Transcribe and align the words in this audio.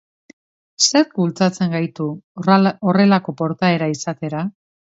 Zerk 0.85 1.11
bultzatzen 1.19 1.75
gaitu 1.75 2.09
horrelako 2.55 3.37
portaera 3.43 3.93
izatera? 3.99 4.43